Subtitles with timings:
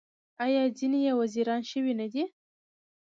[0.43, 2.23] آیا ځینې یې وزیران شوي نه دي؟